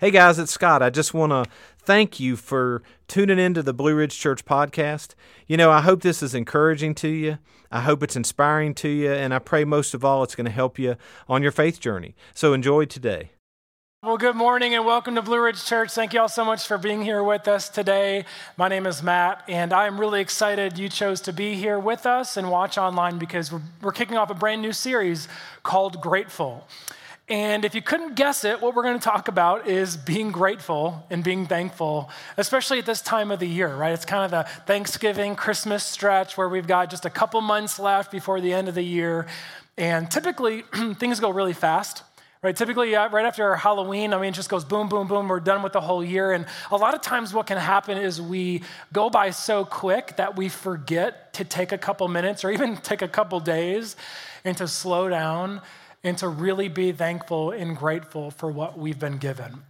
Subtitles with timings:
[0.00, 0.82] Hey guys, it's Scott.
[0.82, 1.44] I just want to
[1.76, 5.10] thank you for tuning into the Blue Ridge Church podcast.
[5.46, 7.36] You know, I hope this is encouraging to you.
[7.70, 10.50] I hope it's inspiring to you, and I pray most of all it's going to
[10.50, 10.96] help you
[11.28, 12.14] on your faith journey.
[12.32, 13.32] So enjoy today.
[14.02, 15.90] Well, good morning and welcome to Blue Ridge Church.
[15.90, 18.24] Thank you all so much for being here with us today.
[18.56, 22.38] My name is Matt, and I'm really excited you chose to be here with us
[22.38, 25.28] and watch online because we're, we're kicking off a brand new series
[25.62, 26.66] called Grateful.
[27.30, 31.06] And if you couldn't guess it, what we're going to talk about is being grateful
[31.10, 33.92] and being thankful, especially at this time of the year, right?
[33.92, 38.10] It's kind of the Thanksgiving, Christmas stretch where we've got just a couple months left
[38.10, 39.28] before the end of the year.
[39.78, 40.62] And typically,
[40.98, 42.02] things go really fast.
[42.42, 45.28] Right, typically, right after Halloween, I mean, it just goes boom, boom, boom.
[45.28, 46.32] We're done with the whole year.
[46.32, 48.62] And a lot of times, what can happen is we
[48.94, 53.02] go by so quick that we forget to take a couple minutes or even take
[53.02, 53.94] a couple days
[54.42, 55.60] and to slow down
[56.02, 59.64] and to really be thankful and grateful for what we've been given.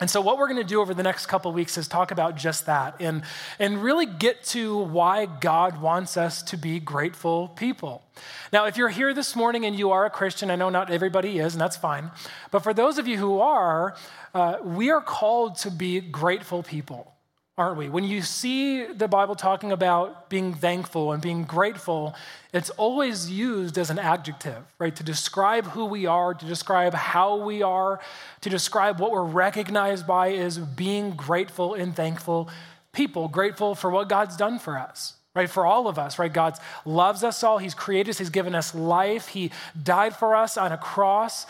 [0.00, 2.34] And so, what we're going to do over the next couple weeks is talk about
[2.34, 3.22] just that and,
[3.58, 8.02] and really get to why God wants us to be grateful people.
[8.50, 11.38] Now, if you're here this morning and you are a Christian, I know not everybody
[11.38, 12.10] is, and that's fine.
[12.50, 13.94] But for those of you who are,
[14.32, 17.12] uh, we are called to be grateful people
[17.60, 17.90] aren't we?
[17.90, 22.14] When you see the Bible talking about being thankful and being grateful,
[22.54, 24.96] it's always used as an adjective, right?
[24.96, 28.00] To describe who we are, to describe how we are,
[28.40, 32.48] to describe what we're recognized by as being grateful and thankful
[32.92, 35.16] people, grateful for what God's done for us.
[35.32, 36.32] Right, for all of us, right?
[36.32, 37.58] God loves us all.
[37.58, 38.18] He's created us.
[38.18, 39.28] He's given us life.
[39.28, 41.46] He died for us on a cross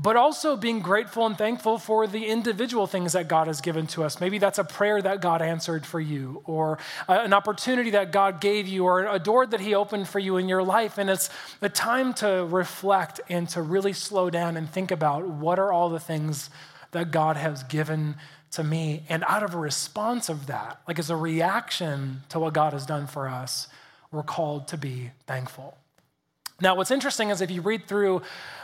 [0.00, 4.04] but also being grateful and thankful for the individual things that God has given to
[4.04, 4.20] us.
[4.20, 8.40] Maybe that's a prayer that God answered for you, or uh, an opportunity that God
[8.40, 10.98] gave you, or a door that He opened for you in your life.
[10.98, 15.58] And it's a time to reflect and to really slow down and think about what
[15.58, 16.48] are all the things
[16.92, 18.14] that God has given
[18.52, 19.02] to me.
[19.08, 22.86] And out of a response of that, like as a reaction to what God has
[22.86, 23.68] done for us,
[24.10, 25.76] we're called to be thankful.
[26.60, 28.22] Now, what's interesting is if you read through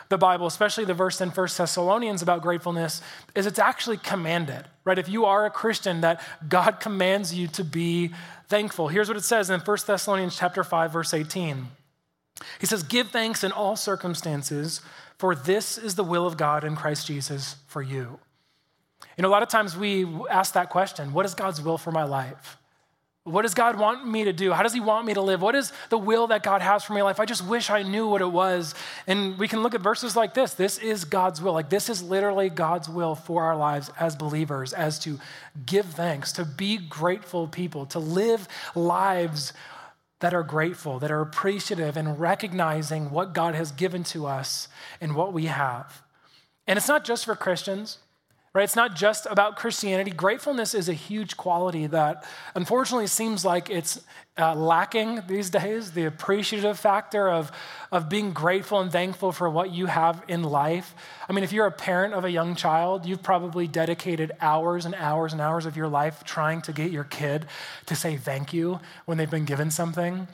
[0.08, 3.00] the Bible, especially the verse in First Thessalonians about gratefulness,
[3.34, 4.98] is it's actually commanded, right?
[4.98, 8.10] If you are a Christian, that God commands you to be
[8.48, 8.88] thankful.
[8.88, 11.68] Here's what it says in First Thessalonians chapter 5, verse 18.
[12.60, 14.80] He says, Give thanks in all circumstances,
[15.18, 18.18] for this is the will of God in Christ Jesus for you.
[19.16, 21.92] You know, a lot of times we ask that question what is God's will for
[21.92, 22.58] my life?
[23.24, 24.52] What does God want me to do?
[24.52, 25.40] How does He want me to live?
[25.40, 27.18] What is the will that God has for my life?
[27.18, 28.74] I just wish I knew what it was.
[29.06, 30.52] And we can look at verses like this.
[30.52, 31.54] This is God's will.
[31.54, 35.18] Like, this is literally God's will for our lives as believers, as to
[35.64, 39.54] give thanks, to be grateful people, to live lives
[40.20, 44.68] that are grateful, that are appreciative, and recognizing what God has given to us
[45.00, 46.02] and what we have.
[46.66, 47.98] And it's not just for Christians
[48.54, 48.62] right?
[48.62, 50.12] It's not just about Christianity.
[50.12, 54.00] Gratefulness is a huge quality that unfortunately seems like it's
[54.38, 55.90] uh, lacking these days.
[55.90, 57.50] The appreciative factor of,
[57.90, 60.94] of being grateful and thankful for what you have in life.
[61.28, 64.94] I mean, if you're a parent of a young child, you've probably dedicated hours and
[64.94, 67.46] hours and hours of your life trying to get your kid
[67.86, 70.28] to say thank you when they've been given something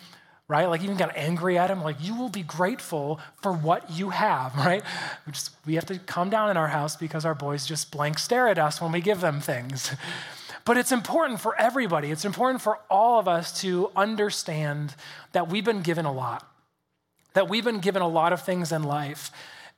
[0.51, 0.69] right?
[0.69, 1.81] Like even got angry at him.
[1.81, 4.83] Like you will be grateful for what you have, right?
[5.25, 8.19] We, just, we have to calm down in our house because our boys just blank
[8.19, 9.95] stare at us when we give them things.
[10.67, 12.11] But it's important for everybody.
[12.11, 14.95] It's important for all of us to understand
[15.33, 16.47] that we've been given a lot,
[17.33, 19.33] that we've been given a lot of things in life,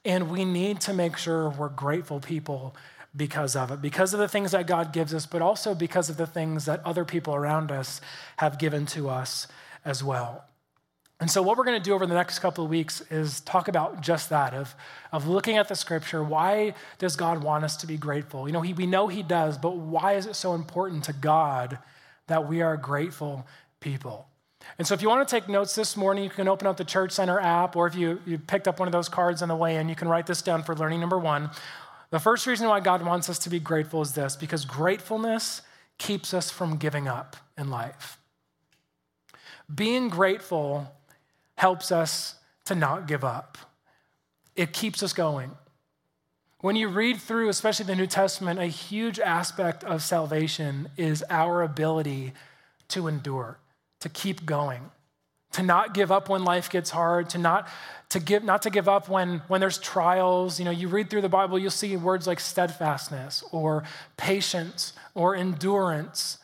[0.05, 2.75] and we need to make sure we're grateful people
[3.17, 6.17] because of it, because of the things that God gives us, but also because of
[6.17, 8.01] the things that other people around us
[8.39, 9.47] have given to us
[9.85, 10.45] as well.
[11.23, 13.69] And so, what we're going to do over the next couple of weeks is talk
[13.69, 14.75] about just that of,
[15.13, 16.21] of looking at the scripture.
[16.21, 18.49] Why does God want us to be grateful?
[18.49, 21.79] You know, he, we know He does, but why is it so important to God
[22.27, 23.47] that we are grateful
[23.79, 24.27] people?
[24.79, 26.85] And so, if you want to take notes this morning, you can open up the
[26.85, 29.55] Church Center app, or if you, you picked up one of those cards on the
[29.55, 31.51] way in, you can write this down for learning number one.
[32.11, 35.63] The first reason why God wants us to be grateful is this because gratefulness
[35.99, 38.19] keeps us from giving up in life.
[39.73, 40.93] Being grateful
[41.63, 43.57] helps us to not give up,
[44.57, 45.53] it keeps us going.
[46.59, 51.63] When you read through, especially the New Testament, a huge aspect of salvation is our
[51.63, 52.33] ability
[52.89, 53.59] to endure,
[54.01, 54.91] to keep going,
[55.53, 57.69] to not give up when life gets hard, to not
[58.09, 60.59] to give not to give up when when there's trials.
[60.59, 63.85] You know, you read through the Bible, you'll see words like steadfastness or
[64.17, 66.39] patience or endurance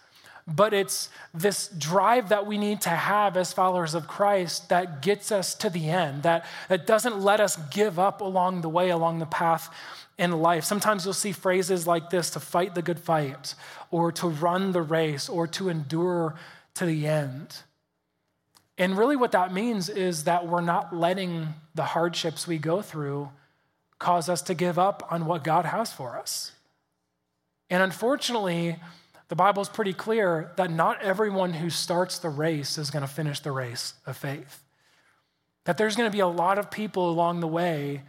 [0.49, 5.31] but it's this drive that we need to have as followers of Christ that gets
[5.31, 9.19] us to the end, that, that doesn't let us give up along the way, along
[9.19, 9.73] the path
[10.17, 10.65] in life.
[10.65, 13.55] Sometimes you'll see phrases like this to fight the good fight,
[13.91, 16.35] or to run the race, or to endure
[16.75, 17.59] to the end.
[18.79, 23.31] And really, what that means is that we're not letting the hardships we go through
[23.99, 26.53] cause us to give up on what God has for us.
[27.69, 28.77] And unfortunately,
[29.29, 33.09] the Bible is pretty clear that not everyone who starts the race is going to
[33.09, 34.63] finish the race of faith.
[35.65, 38.03] That there's going to be a lot of people along the way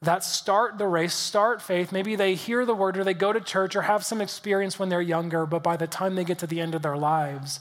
[0.00, 1.92] that start the race, start faith.
[1.92, 4.88] Maybe they hear the word or they go to church or have some experience when
[4.88, 7.60] they're younger, but by the time they get to the end of their lives,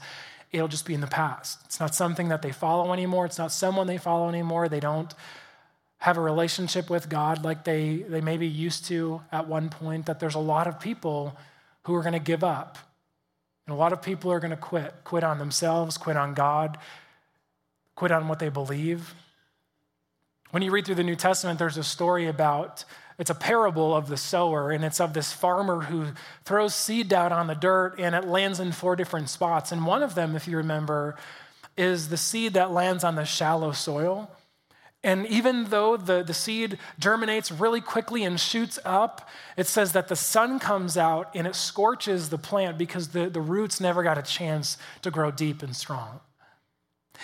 [0.51, 1.59] it'll just be in the past.
[1.65, 3.25] It's not something that they follow anymore.
[3.25, 4.69] It's not someone they follow anymore.
[4.69, 5.13] They don't
[5.99, 10.05] have a relationship with God like they, they maybe used to at one point.
[10.05, 11.37] That there's a lot of people
[11.83, 12.77] who are going to give up.
[13.65, 16.77] And a lot of people are going to quit quit on themselves, quit on God,
[17.95, 19.13] quit on what they believe.
[20.51, 22.85] When you read through the New Testament, there's a story about
[23.17, 26.07] it's a parable of the sower, and it's of this farmer who
[26.45, 29.71] throws seed down on the dirt and it lands in four different spots.
[29.71, 31.15] And one of them, if you remember,
[31.77, 34.31] is the seed that lands on the shallow soil.
[35.03, 40.07] And even though the, the seed germinates really quickly and shoots up, it says that
[40.07, 44.17] the sun comes out and it scorches the plant because the, the roots never got
[44.17, 46.21] a chance to grow deep and strong.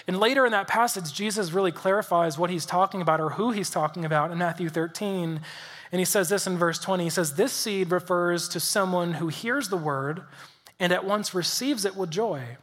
[0.08, 3.70] And later in that passage, Jesus really clarifies what he's talking about or who he's
[3.70, 5.40] talking about in Matthew 13.
[5.92, 9.30] And he says this in verse 20 He says, This seed refers to someone who
[9.30, 10.24] hears the word
[10.80, 12.58] and at once receives it with joy.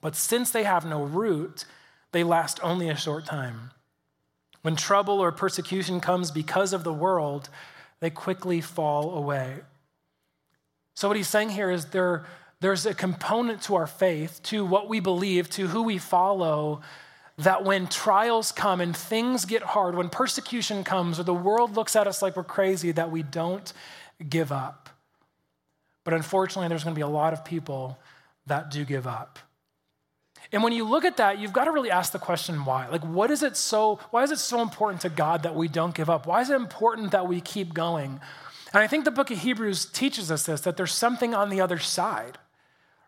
[0.00, 1.64] But since they have no root,
[2.12, 3.70] they last only a short time.
[4.64, 7.50] When trouble or persecution comes because of the world,
[8.00, 9.56] they quickly fall away.
[10.94, 12.24] So, what he's saying here is there,
[12.60, 16.80] there's a component to our faith, to what we believe, to who we follow,
[17.36, 21.94] that when trials come and things get hard, when persecution comes, or the world looks
[21.94, 23.70] at us like we're crazy, that we don't
[24.30, 24.88] give up.
[26.04, 27.98] But unfortunately, there's going to be a lot of people
[28.46, 29.38] that do give up.
[30.54, 32.86] And when you look at that, you've got to really ask the question why.
[32.88, 35.92] Like, what is it so, why is it so important to God that we don't
[35.92, 36.26] give up?
[36.26, 38.20] Why is it important that we keep going?
[38.72, 41.60] And I think the book of Hebrews teaches us this that there's something on the
[41.60, 42.38] other side.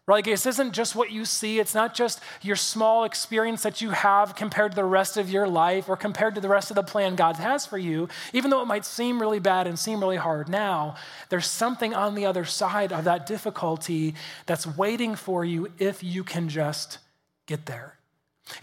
[0.09, 0.17] Right?
[0.17, 1.61] Like this isn't just what you see.
[1.61, 5.47] It's not just your small experience that you have compared to the rest of your
[5.47, 8.09] life or compared to the rest of the plan God has for you.
[8.33, 10.97] Even though it might seem really bad and seem really hard now,
[11.29, 14.17] there's something on the other side of that difficulty
[14.47, 16.99] that's waiting for you if you can just
[17.47, 17.95] get there.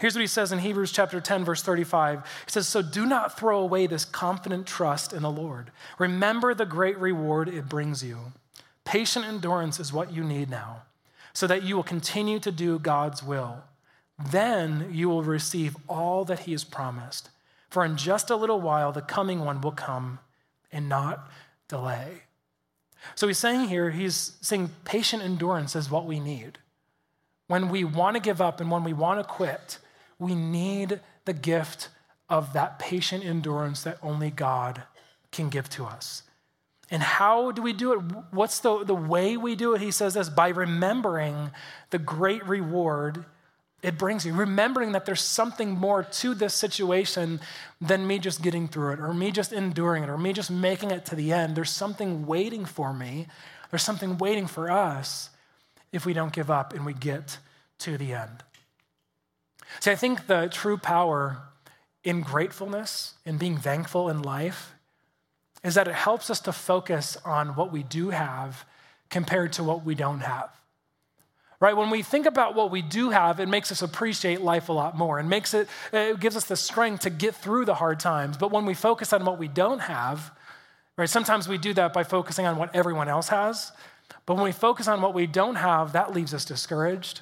[0.00, 2.20] Here's what he says in Hebrews chapter 10, verse 35.
[2.46, 5.70] He says, So do not throw away this confident trust in the Lord.
[5.98, 8.32] Remember the great reward it brings you.
[8.84, 10.82] Patient endurance is what you need now
[11.34, 13.64] so that you will continue to do God's will.
[14.30, 17.28] Then you will receive all that He has promised.
[17.68, 20.20] For in just a little while, the coming one will come
[20.70, 21.28] and not
[21.68, 22.22] delay.
[23.16, 26.58] So he's saying here, he's saying patient endurance is what we need.
[27.46, 29.78] When we want to give up and when we want to quit,
[30.18, 31.88] we need the gift
[32.28, 34.82] of that patient endurance that only God
[35.30, 36.22] can give to us.
[36.90, 37.96] And how do we do it?
[38.30, 39.80] What's the, the way we do it?
[39.80, 41.50] He says this by remembering
[41.90, 43.24] the great reward
[43.84, 44.32] it brings you.
[44.32, 47.38] Remembering that there's something more to this situation
[47.82, 50.90] than me just getting through it, or me just enduring it, or me just making
[50.90, 51.54] it to the end.
[51.54, 53.26] There's something waiting for me.
[53.70, 55.28] There's something waiting for us
[55.94, 57.38] if we don't give up and we get
[57.78, 58.42] to the end.
[59.80, 61.38] See, I think the true power
[62.02, 64.74] in gratefulness, in being thankful in life,
[65.62, 68.66] is that it helps us to focus on what we do have
[69.08, 70.50] compared to what we don't have.
[71.60, 71.76] Right?
[71.76, 74.98] When we think about what we do have, it makes us appreciate life a lot
[74.98, 78.36] more and makes it, it gives us the strength to get through the hard times.
[78.36, 80.32] But when we focus on what we don't have,
[80.98, 83.72] right, sometimes we do that by focusing on what everyone else has.
[84.26, 87.20] But when we focus on what we don't have, that leaves us discouraged.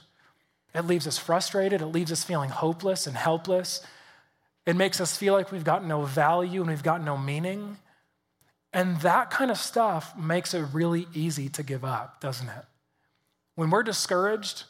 [0.74, 1.82] It leaves us frustrated.
[1.82, 3.84] It leaves us feeling hopeless and helpless.
[4.64, 7.76] It makes us feel like we've got no value and we've got no meaning.
[8.72, 12.64] And that kind of stuff makes it really easy to give up, doesn't it?
[13.54, 14.64] When we're discouraged,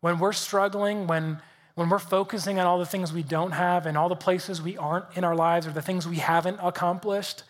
[0.00, 1.38] when we're struggling, when,
[1.76, 4.76] when we're focusing on all the things we don't have and all the places we
[4.76, 7.44] aren't in our lives or the things we haven't accomplished,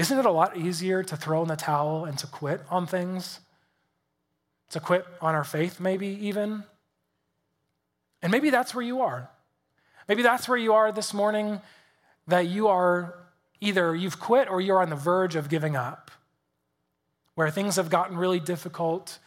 [0.00, 3.40] isn't it a lot easier to throw in the towel and to quit on things?
[4.70, 6.64] To quit on our faith, maybe even?
[8.22, 9.30] And maybe that's where you are.
[10.08, 11.60] Maybe that's where you are this morning,
[12.26, 13.14] that you are
[13.60, 16.10] Either you've quit or you're on the verge of giving up,
[17.34, 19.18] where things have gotten really difficult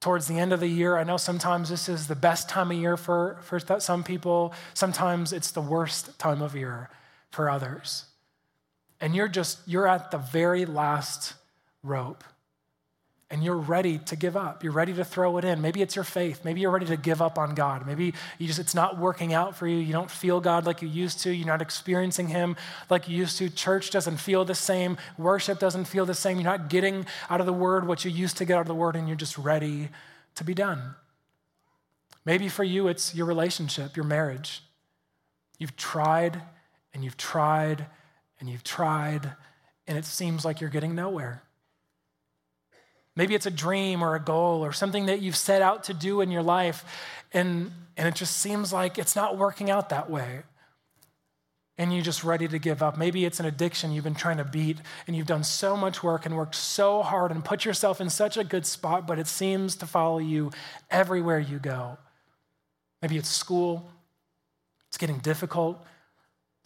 [0.00, 0.96] towards the end of the year.
[0.96, 5.32] I know sometimes this is the best time of year for, for some people, sometimes
[5.32, 6.88] it's the worst time of year
[7.30, 8.04] for others.
[9.00, 11.34] And you're just, you're at the very last
[11.82, 12.24] rope
[13.30, 14.64] and you're ready to give up.
[14.64, 15.60] You're ready to throw it in.
[15.60, 16.44] Maybe it's your faith.
[16.44, 17.86] Maybe you're ready to give up on God.
[17.86, 19.76] Maybe you just it's not working out for you.
[19.76, 21.30] You don't feel God like you used to.
[21.30, 22.56] You're not experiencing him
[22.88, 23.50] like you used to.
[23.50, 24.96] Church doesn't feel the same.
[25.18, 26.38] Worship doesn't feel the same.
[26.38, 28.74] You're not getting out of the word what you used to get out of the
[28.74, 29.90] word and you're just ready
[30.36, 30.94] to be done.
[32.24, 34.62] Maybe for you it's your relationship, your marriage.
[35.58, 36.40] You've tried
[36.94, 37.86] and you've tried
[38.40, 39.32] and you've tried
[39.88, 41.42] and it seems like you're getting nowhere.
[43.16, 46.20] Maybe it's a dream or a goal or something that you've set out to do
[46.20, 46.84] in your life,
[47.32, 50.42] and, and it just seems like it's not working out that way.
[51.78, 52.98] And you're just ready to give up.
[52.98, 54.76] Maybe it's an addiction you've been trying to beat,
[55.06, 58.36] and you've done so much work and worked so hard and put yourself in such
[58.36, 60.52] a good spot, but it seems to follow you
[60.90, 61.96] everywhere you go.
[63.00, 63.90] Maybe it's school,
[64.88, 65.84] it's getting difficult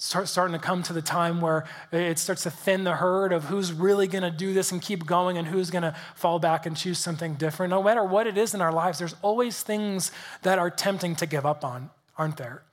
[0.02, 3.44] start, starting to come to the time where it starts to thin the herd of
[3.44, 6.66] who's really going to do this and keep going and who's going to fall back
[6.66, 7.71] and choose something different.
[7.71, 10.11] No matter what it is in our lives, there's always things
[10.42, 12.64] that are tempting to give up on, aren't there?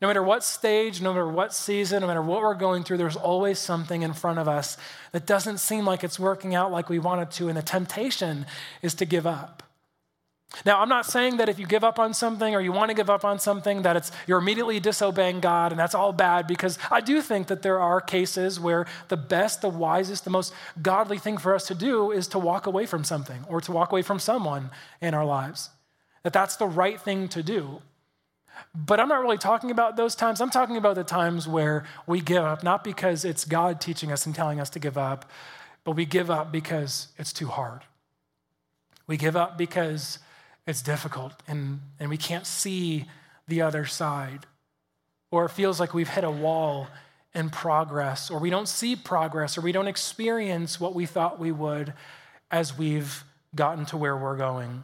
[0.00, 3.16] No matter what stage, no matter what season, no matter what we're going through, there's
[3.16, 4.76] always something in front of us
[5.10, 8.46] that doesn't seem like it's working out like we want it to, and the temptation
[8.80, 9.64] is to give up.
[10.66, 12.94] Now, I'm not saying that if you give up on something or you want to
[12.94, 16.78] give up on something, that it's you're immediately disobeying God and that's all bad, because
[16.90, 20.52] I do think that there are cases where the best, the wisest, the most
[20.82, 23.92] godly thing for us to do is to walk away from something or to walk
[23.92, 25.70] away from someone in our lives.
[26.24, 27.80] That that's the right thing to do.
[28.74, 30.40] But I'm not really talking about those times.
[30.40, 34.26] I'm talking about the times where we give up, not because it's God teaching us
[34.26, 35.30] and telling us to give up,
[35.84, 37.82] but we give up because it's too hard.
[39.06, 40.18] We give up because
[40.70, 43.04] it's difficult and, and we can't see
[43.48, 44.46] the other side.
[45.30, 46.88] Or it feels like we've hit a wall
[47.34, 51.52] in progress, or we don't see progress, or we don't experience what we thought we
[51.52, 51.92] would
[52.50, 53.22] as we've
[53.54, 54.82] gotten to where we're going.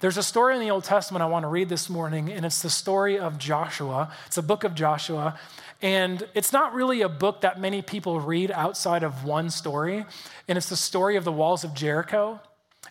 [0.00, 2.62] There's a story in the Old Testament I want to read this morning, and it's
[2.62, 4.10] the story of Joshua.
[4.26, 5.38] It's a book of Joshua,
[5.82, 10.06] and it's not really a book that many people read outside of one story,
[10.48, 12.40] and it's the story of the walls of Jericho.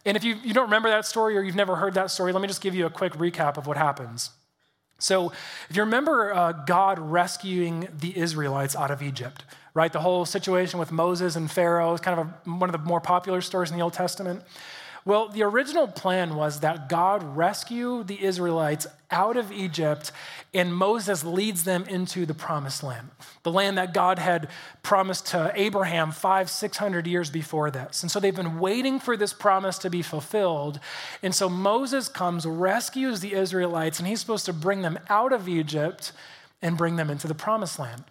[0.03, 2.41] And if you, you don't remember that story or you've never heard that story, let
[2.41, 4.31] me just give you a quick recap of what happens.
[4.97, 5.33] So,
[5.69, 9.91] if you remember uh, God rescuing the Israelites out of Egypt, right?
[9.91, 13.01] The whole situation with Moses and Pharaoh is kind of a, one of the more
[13.01, 14.41] popular stories in the Old Testament.
[15.05, 20.12] Well, the original plan was that God rescue the Israelites out of Egypt
[20.51, 23.12] and Moses leads them into the promised land,
[23.43, 24.50] the land that God had
[24.81, 28.01] promised to Abraham five, 600 years before this.
[28.01, 30.79] And so they've been waiting for this promise to be fulfilled.
[31.21, 35.47] And so Moses comes, rescues the Israelites, and he's supposed to bring them out of
[35.47, 36.13] Egypt
[36.63, 38.05] and bring them into the promised land.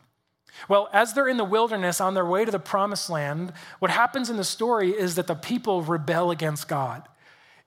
[0.68, 4.30] Well, as they're in the wilderness on their way to the promised land, what happens
[4.30, 7.08] in the story is that the people rebel against God.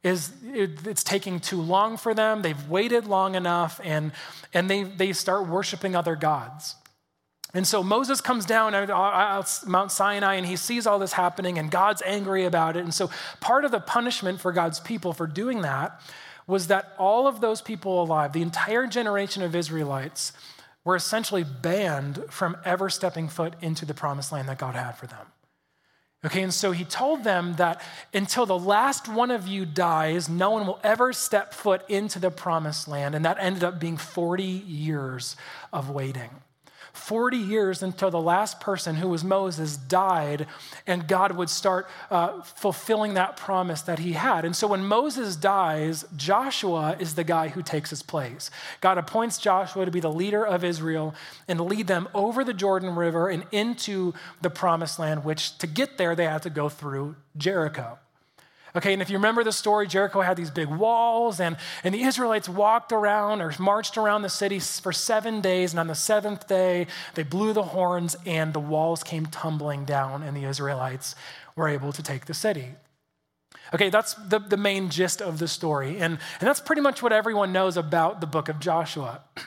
[0.04, 2.42] Is it's taking too long for them.
[2.42, 4.12] They've waited long enough, and,
[4.54, 6.76] and they, they start worshiping other gods.
[7.54, 11.58] And so Moses comes down out uh, Mount Sinai and he sees all this happening,
[11.58, 12.82] and God's angry about it.
[12.82, 16.00] And so part of the punishment for God's people for doing that
[16.46, 20.34] was that all of those people alive, the entire generation of Israelites,
[20.88, 25.06] were essentially banned from ever stepping foot into the promised land that God had for
[25.06, 25.28] them.
[26.26, 27.82] Okay, and so he told them that
[28.14, 32.32] until the last one of you dies, no one will ever step foot into the
[32.32, 33.16] promised land.
[33.16, 35.36] And that ended up being 40 years
[35.74, 36.30] of waiting.
[36.98, 40.48] 40 years until the last person, who was Moses, died,
[40.86, 44.44] and God would start uh, fulfilling that promise that he had.
[44.46, 48.50] And so when Moses dies, Joshua is the guy who takes his place.
[48.82, 51.16] God appoints Joshua to be the leader of Israel
[51.48, 55.98] and lead them over the Jordan River and into the promised land, which to get
[55.98, 58.00] there, they had to go through Jericho.
[58.78, 62.04] Okay, and if you remember the story, Jericho had these big walls, and, and the
[62.04, 65.74] Israelites walked around or marched around the city for seven days.
[65.74, 70.22] And on the seventh day, they blew the horns, and the walls came tumbling down,
[70.22, 71.16] and the Israelites
[71.56, 72.76] were able to take the city.
[73.74, 75.98] Okay, that's the, the main gist of the story.
[75.98, 79.22] And, and that's pretty much what everyone knows about the book of Joshua.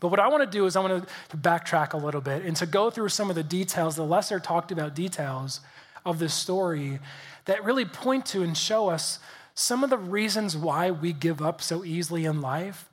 [0.00, 2.54] But what I want to do is I want to backtrack a little bit and
[2.56, 5.60] to go through some of the details, the lesser talked about details
[6.04, 6.98] of this story
[7.44, 9.18] that really point to and show us
[9.54, 12.88] some of the reasons why we give up so easily in life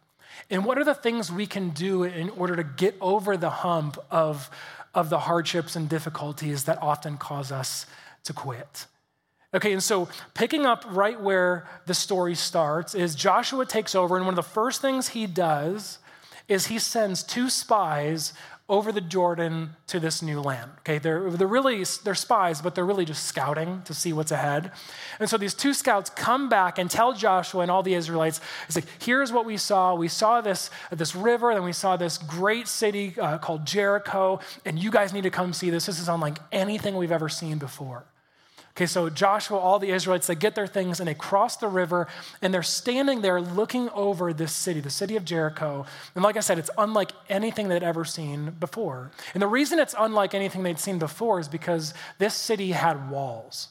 [0.49, 3.97] and what are the things we can do in order to get over the hump
[4.09, 4.49] of,
[4.93, 7.85] of the hardships and difficulties that often cause us
[8.23, 8.85] to quit.
[9.53, 14.25] Okay, and so picking up right where the story starts is Joshua takes over, and
[14.25, 15.99] one of the first things he does
[16.47, 18.33] is he sends two spies
[18.69, 20.71] over the Jordan to this new land.
[20.79, 24.71] Okay, they're, they're really they're spies, but they're really just scouting to see what's ahead.
[25.19, 28.75] And so these two scouts come back and tell Joshua and all the Israelites, it's
[28.75, 29.93] like, here's what we saw.
[29.95, 34.79] We saw this this river, then we saw this great city uh, called Jericho, and
[34.79, 35.85] you guys need to come see this.
[35.85, 38.05] This is unlike anything we've ever seen before.
[38.71, 42.07] Okay, so Joshua, all the Israelites, they get their things and they cross the river
[42.41, 45.85] and they're standing there looking over this city, the city of Jericho.
[46.15, 49.11] And like I said, it's unlike anything they'd ever seen before.
[49.33, 53.67] And the reason it's unlike anything they'd seen before is because this city had walls.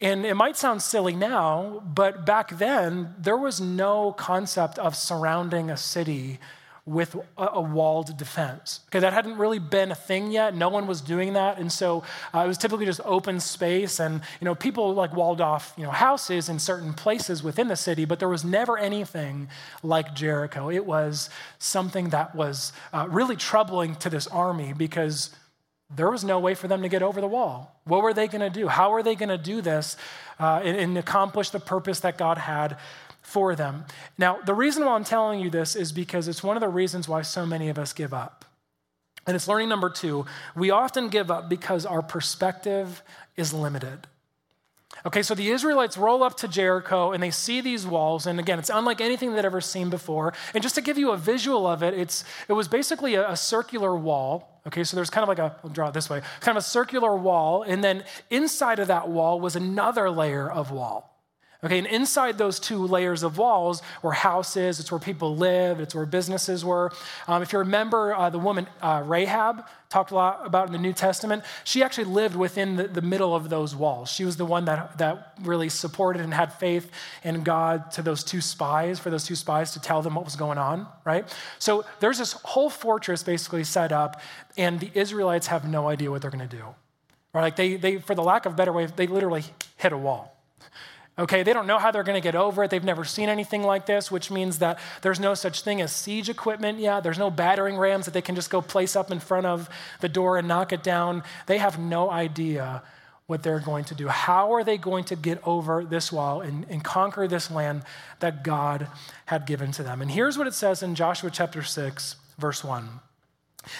[0.00, 5.70] And it might sound silly now, but back then, there was no concept of surrounding
[5.70, 6.38] a city
[6.88, 8.80] with a, walled defense.
[8.88, 10.54] Okay, that hadn't really been a thing yet.
[10.54, 12.02] No one was doing that, and so
[12.34, 14.00] uh, it was typically just open space.
[14.00, 17.76] And you know, people like walled off you know houses in certain places within the
[17.76, 19.48] city, but there was never anything
[19.82, 20.70] like Jericho.
[20.70, 21.28] It was
[21.58, 25.30] something that was uh, really troubling to this army because
[25.94, 27.80] there was no way for them to get over the wall.
[27.84, 28.68] What were they going to do?
[28.68, 29.96] How were they going to do this
[30.38, 32.76] uh, and, and accomplish the purpose that God had
[33.28, 33.84] for them.
[34.16, 37.06] Now, the reason why I'm telling you this is because it's one of the reasons
[37.06, 38.46] why so many of us give up.
[39.26, 40.24] And it's learning number two.
[40.56, 43.02] We often give up because our perspective
[43.36, 44.06] is limited.
[45.04, 48.26] Okay, so the Israelites roll up to Jericho and they see these walls.
[48.26, 50.32] And again, it's unlike anything they'd ever seen before.
[50.54, 53.36] And just to give you a visual of it, it's, it was basically a, a
[53.36, 54.62] circular wall.
[54.66, 56.66] Okay, so there's kind of like a, I'll draw it this way, kind of a
[56.66, 57.62] circular wall.
[57.62, 61.17] And then inside of that wall was another layer of wall.
[61.64, 65.92] Okay, and inside those two layers of walls were houses, it's where people lived, it's
[65.92, 66.92] where businesses were.
[67.26, 70.78] Um, if you remember uh, the woman uh, Rahab, talked a lot about in the
[70.78, 74.08] New Testament, she actually lived within the, the middle of those walls.
[74.08, 76.92] She was the one that, that really supported and had faith
[77.24, 80.36] in God to those two spies, for those two spies to tell them what was
[80.36, 81.24] going on, right?
[81.58, 84.20] So there's this whole fortress basically set up,
[84.56, 86.64] and the Israelites have no idea what they're going to do.
[87.32, 87.42] Right?
[87.42, 89.44] Like they, they, for the lack of a better way, they literally
[89.76, 90.36] hit a wall.
[91.18, 92.70] Okay, they don't know how they're going to get over it.
[92.70, 96.28] They've never seen anything like this, which means that there's no such thing as siege
[96.28, 97.02] equipment yet.
[97.02, 99.68] There's no battering rams that they can just go place up in front of
[100.00, 101.24] the door and knock it down.
[101.46, 102.82] They have no idea
[103.26, 104.08] what they're going to do.
[104.08, 107.82] How are they going to get over this wall and, and conquer this land
[108.20, 108.86] that God
[109.26, 110.00] had given to them?
[110.00, 112.88] And here's what it says in Joshua chapter 6, verse 1.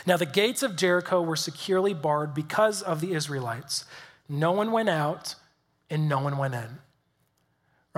[0.06, 3.84] Now, the gates of Jericho were securely barred because of the Israelites.
[4.28, 5.36] No one went out
[5.88, 6.78] and no one went in.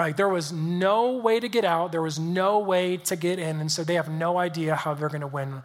[0.00, 0.16] Right?
[0.16, 3.70] There was no way to get out, there was no way to get in, and
[3.70, 5.60] so they have no idea how they're going to win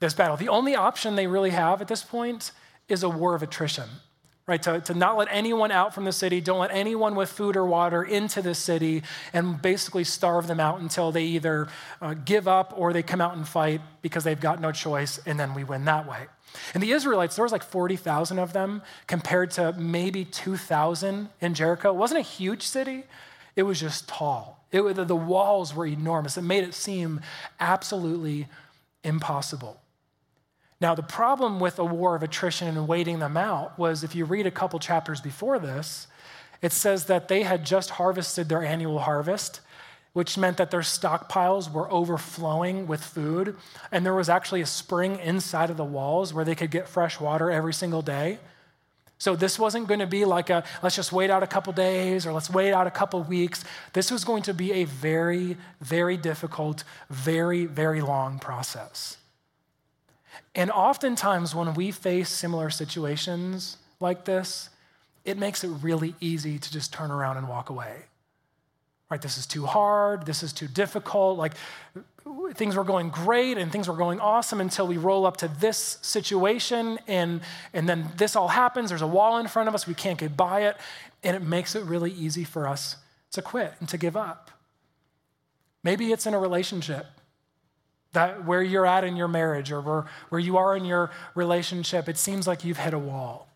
[0.00, 0.38] this battle.
[0.38, 2.52] The only option they really have at this point
[2.88, 3.84] is a war of attrition.
[4.46, 7.58] Right, to, to not let anyone out from the city, don't let anyone with food
[7.58, 9.02] or water into the city,
[9.34, 11.68] and basically starve them out until they either
[12.00, 15.38] uh, give up or they come out and fight because they've got no choice, and
[15.38, 16.24] then we win that way.
[16.72, 21.90] And the Israelites, there was like 40,000 of them compared to maybe 2,000 in Jericho.
[21.90, 23.04] It wasn't a huge city,
[23.56, 24.66] it was just tall.
[24.72, 26.36] It, the walls were enormous.
[26.36, 27.20] It made it seem
[27.60, 28.48] absolutely
[29.04, 29.80] impossible.
[30.80, 34.24] Now, the problem with a war of attrition and waiting them out was if you
[34.24, 36.08] read a couple chapters before this,
[36.60, 39.60] it says that they had just harvested their annual harvest,
[40.12, 43.56] which meant that their stockpiles were overflowing with food.
[43.92, 47.20] And there was actually a spring inside of the walls where they could get fresh
[47.20, 48.38] water every single day.
[49.24, 52.26] So this wasn't going to be like a let's just wait out a couple days
[52.26, 53.64] or let's wait out a couple weeks.
[53.94, 59.16] This was going to be a very, very difficult, very, very long process.
[60.54, 64.68] And oftentimes, when we face similar situations like this,
[65.24, 67.94] it makes it really easy to just turn around and walk away.
[69.10, 69.22] Right?
[69.22, 70.26] This is too hard.
[70.26, 71.38] This is too difficult.
[71.38, 71.54] Like,
[72.54, 75.98] things were going great and things were going awesome until we roll up to this
[76.00, 77.40] situation and,
[77.72, 78.88] and then this all happens.
[78.88, 79.86] There's a wall in front of us.
[79.86, 80.76] We can't get by it.
[81.22, 82.96] And it makes it really easy for us
[83.32, 84.50] to quit and to give up.
[85.82, 87.06] Maybe it's in a relationship
[88.12, 92.08] that where you're at in your marriage or where, where you are in your relationship,
[92.08, 93.48] it seems like you've hit a wall.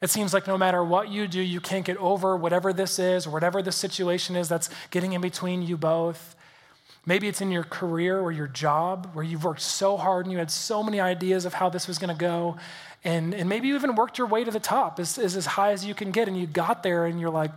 [0.00, 3.26] It seems like no matter what you do, you can't get over whatever this is
[3.26, 6.36] or whatever the situation is that's getting in between you both.
[7.06, 10.38] Maybe it's in your career or your job where you've worked so hard and you
[10.38, 12.56] had so many ideas of how this was going to go.
[13.04, 15.72] And, and maybe you even worked your way to the top, is, is as high
[15.72, 16.28] as you can get.
[16.28, 17.50] And you got there and you're like,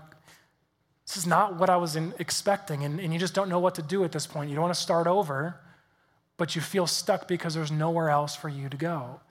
[1.06, 2.84] this is not what I was in, expecting.
[2.84, 4.50] And, and you just don't know what to do at this point.
[4.50, 5.58] You don't want to start over,
[6.36, 9.22] but you feel stuck because there's nowhere else for you to go.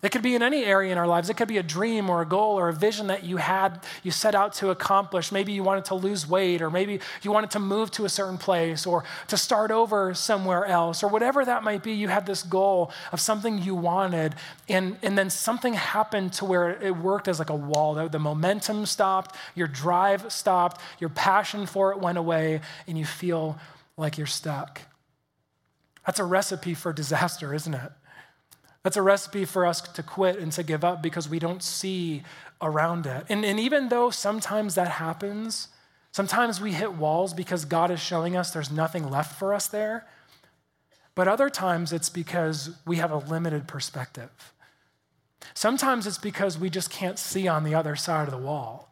[0.00, 1.28] It could be in any area in our lives.
[1.28, 4.12] It could be a dream or a goal or a vision that you had, you
[4.12, 5.32] set out to accomplish.
[5.32, 8.38] Maybe you wanted to lose weight, or maybe you wanted to move to a certain
[8.38, 11.94] place, or to start over somewhere else, or whatever that might be.
[11.94, 14.36] You had this goal of something you wanted,
[14.68, 17.94] and, and then something happened to where it worked as like a wall.
[17.94, 23.04] The, the momentum stopped, your drive stopped, your passion for it went away, and you
[23.04, 23.58] feel
[23.96, 24.80] like you're stuck.
[26.06, 27.90] That's a recipe for disaster, isn't it?
[28.82, 32.22] That's a recipe for us to quit and to give up because we don't see
[32.62, 33.26] around it.
[33.28, 35.68] And, and even though sometimes that happens,
[36.12, 40.06] sometimes we hit walls because God is showing us there's nothing left for us there.
[41.14, 44.52] But other times it's because we have a limited perspective.
[45.54, 48.87] Sometimes it's because we just can't see on the other side of the wall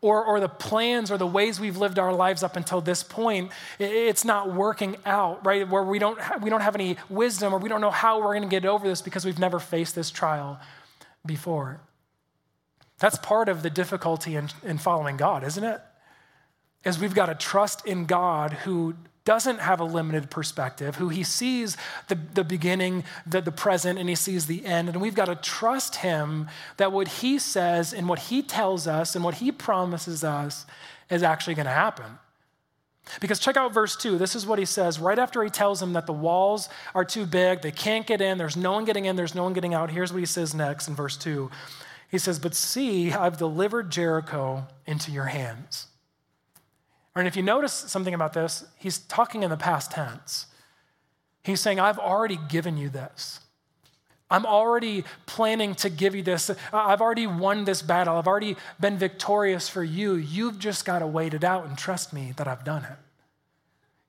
[0.00, 3.50] or, or the plans or the ways we've lived our lives up until this point,
[3.78, 5.68] it's not working out, right?
[5.68, 8.42] Where we don't, we don't have any wisdom or we don't know how we're going
[8.42, 10.60] to get over this because we've never faced this trial
[11.26, 11.80] before.
[13.00, 15.80] That's part of the difficulty in, in following God, isn't it?
[16.84, 18.94] Is we've got to trust in God who
[19.28, 21.76] doesn't have a limited perspective, who he sees
[22.08, 24.88] the, the beginning, the, the present, and he sees the end.
[24.88, 29.14] And we've got to trust him that what he says and what he tells us
[29.14, 30.64] and what he promises us
[31.10, 32.06] is actually going to happen.
[33.20, 34.16] Because check out verse 2.
[34.16, 37.26] This is what he says right after he tells them that the walls are too
[37.26, 39.90] big, they can't get in, there's no one getting in, there's no one getting out.
[39.90, 41.50] Here's what he says next in verse 2.
[42.10, 45.88] He says, But see, I've delivered Jericho into your hands.
[47.18, 50.46] And if you notice something about this, he's talking in the past tense.
[51.42, 53.40] He's saying, I've already given you this.
[54.30, 56.50] I'm already planning to give you this.
[56.72, 58.16] I've already won this battle.
[58.16, 60.14] I've already been victorious for you.
[60.14, 62.96] You've just got to wait it out and trust me that I've done it.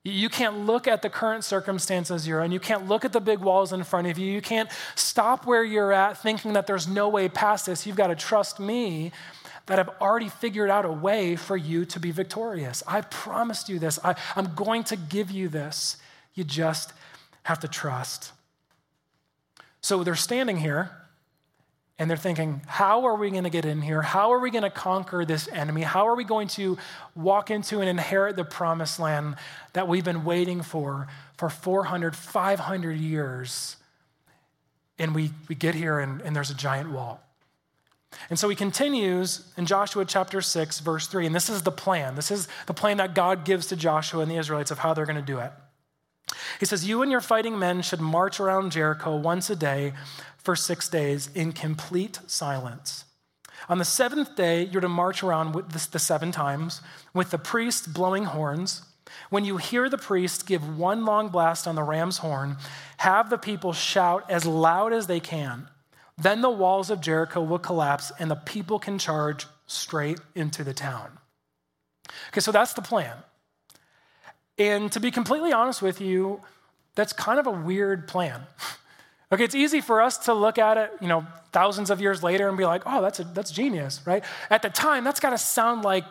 [0.02, 2.52] You can't look at the current circumstances you're in.
[2.52, 4.30] You can't look at the big walls in front of you.
[4.30, 7.86] You can't stop where you're at thinking that there's no way past this.
[7.86, 9.12] You've got to trust me
[9.70, 12.82] that I've already figured out a way for you to be victorious.
[12.88, 14.00] I promised you this.
[14.02, 15.96] I, am going to give you this.
[16.34, 16.92] You just
[17.44, 18.32] have to trust.
[19.80, 20.90] So they're standing here
[22.00, 24.02] and they're thinking, how are we going to get in here?
[24.02, 25.82] How are we going to conquer this enemy?
[25.82, 26.76] How are we going to
[27.14, 29.36] walk into and inherit the promised land
[29.74, 31.06] that we've been waiting for
[31.36, 33.76] for 400, 500 years?
[34.98, 37.22] And we, we get here and, and there's a giant wall.
[38.28, 42.16] And so he continues in Joshua chapter 6, verse 3, and this is the plan.
[42.16, 45.06] This is the plan that God gives to Joshua and the Israelites of how they're
[45.06, 45.52] going to do it.
[46.58, 49.92] He says, You and your fighting men should march around Jericho once a day
[50.38, 53.04] for six days in complete silence.
[53.68, 56.80] On the seventh day, you're to march around the seven times
[57.14, 58.82] with the priest blowing horns.
[59.28, 62.56] When you hear the priest give one long blast on the ram's horn,
[62.98, 65.68] have the people shout as loud as they can.
[66.20, 70.74] Then the walls of Jericho will collapse and the people can charge straight into the
[70.74, 71.18] town.
[72.28, 73.16] Okay, so that's the plan.
[74.58, 76.42] And to be completely honest with you,
[76.94, 78.42] that's kind of a weird plan.
[79.32, 82.48] Okay, it's easy for us to look at it, you know, thousands of years later
[82.48, 84.24] and be like, oh, that's, a, that's genius, right?
[84.50, 86.04] At the time, that's got to sound like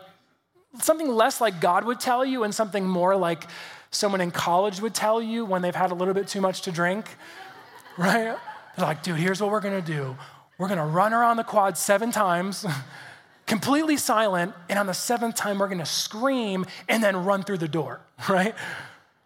[0.82, 3.44] something less like God would tell you and something more like
[3.92, 6.72] someone in college would tell you when they've had a little bit too much to
[6.72, 7.10] drink,
[7.98, 8.38] right?
[8.80, 10.16] They're like, dude, here's what we're gonna do.
[10.58, 12.66] We're gonna run around the quad seven times,
[13.46, 17.68] completely silent, and on the seventh time, we're gonna scream and then run through the
[17.68, 18.56] door, right?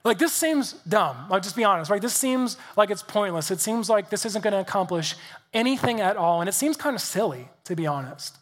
[0.03, 1.27] Like, this seems dumb.
[1.29, 2.01] I'll just be honest, right?
[2.01, 3.51] This seems like it's pointless.
[3.51, 5.15] It seems like this isn't gonna accomplish
[5.53, 8.37] anything at all, and it seems kind of silly, to be honest.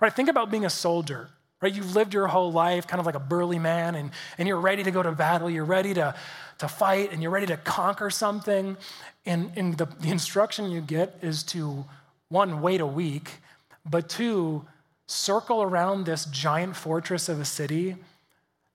[0.00, 0.12] Right?
[0.12, 1.28] Think about being a soldier
[1.60, 1.74] right?
[1.74, 4.82] You've lived your whole life kind of like a burly man, and, and you're ready
[4.82, 6.14] to go to battle, you're ready to,
[6.58, 8.76] to fight, and you're ready to conquer something.
[9.24, 11.84] And, and the, the instruction you get is to,
[12.28, 13.40] one, wait a week,
[13.88, 14.66] but two,
[15.06, 17.96] circle around this giant fortress of a city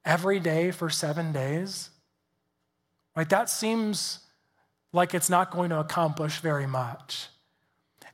[0.05, 1.89] every day for seven days.
[3.15, 3.29] Right?
[3.29, 4.19] That seems
[4.93, 7.27] like it's not going to accomplish very much.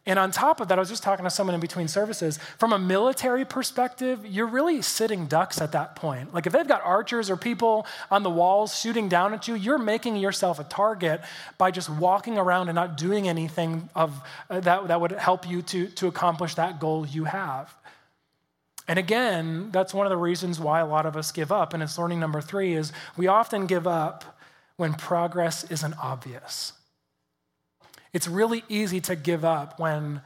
[0.08, 2.40] And on top of that, I was just talking to someone in between services.
[2.58, 6.34] From a military perspective, you're really sitting ducks at that point.
[6.34, 9.78] Like if they've got archers or people on the walls shooting down at you, you're
[9.78, 11.20] making yourself a target
[11.58, 14.18] by just walking around and not doing anything of,
[14.50, 17.76] uh, that, that would help you to, to accomplish that goal you have.
[18.88, 21.74] And again, that's one of the reasons why a lot of us give up.
[21.74, 24.40] And it's learning number three is we often give up
[24.78, 26.72] when progress isn't obvious.
[28.14, 30.22] It's really easy to give up when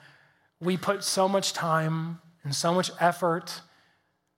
[0.60, 3.62] we put so much time and so much effort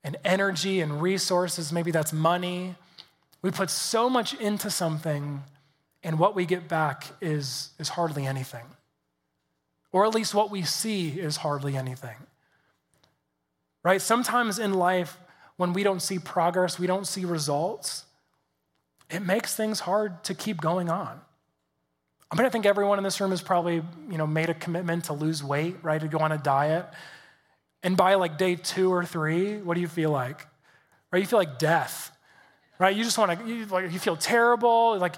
[0.04, 2.76] and energy and resources, maybe that's money.
[3.42, 5.44] We put so much into something,
[6.04, 8.66] and what we get back is, is hardly anything.
[9.94, 12.18] or at least what we see is hardly anything.
[13.84, 14.02] Right?
[14.02, 15.18] Sometimes in life,
[15.56, 18.06] when we don't see progress, we don't see results,
[19.10, 21.22] it makes things hard to keep going on.
[22.34, 23.76] I mean, I think everyone in this room has probably,
[24.10, 26.02] you know, made a commitment to lose weight, right?
[26.02, 26.88] To go on a diet.
[27.84, 30.48] And by like day two or three, what do you feel like?
[31.12, 31.20] Right?
[31.20, 32.10] You feel like death
[32.80, 32.98] right?
[32.98, 35.16] You just want to, you, like, you feel terrible, like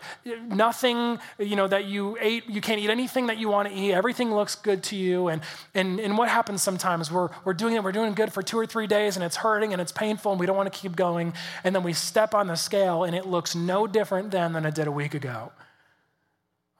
[0.49, 3.93] nothing, you know, that you ate, you can't eat anything that you want to eat.
[3.93, 5.29] Everything looks good to you.
[5.29, 5.41] And,
[5.73, 8.67] and, and what happens sometimes, we're, we're doing it, we're doing good for two or
[8.67, 11.33] three days and it's hurting and it's painful and we don't want to keep going.
[11.63, 14.75] And then we step on the scale and it looks no different then than it
[14.75, 15.51] did a week ago.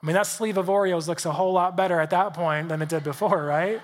[0.06, 2.80] I mean, that sleeve of Oreos looks a whole lot better at that point than
[2.80, 3.80] it did before, right?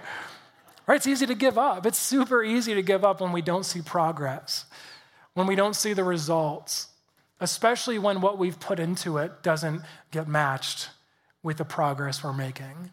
[0.87, 0.95] Right?
[0.95, 1.85] It's easy to give up.
[1.85, 4.67] It's super easy to give up when we don't see progress
[5.35, 6.89] when we don't see the results,
[7.41, 10.91] especially when what we've put into it doesn't get matched
[11.43, 12.91] with the progress we're making.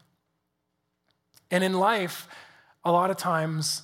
[1.51, 2.27] And in life,
[2.83, 3.83] a lot of times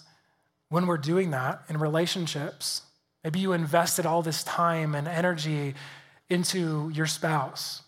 [0.70, 2.84] when we're doing that in relationships,
[3.24, 5.76] maybe you invested all this time and energy
[6.30, 7.82] into your spouse